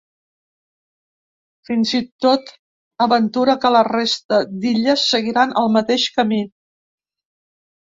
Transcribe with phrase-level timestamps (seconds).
[1.69, 2.49] Fins i tot
[3.07, 6.43] aventura que la resta d’illes seguiran el mateix camí.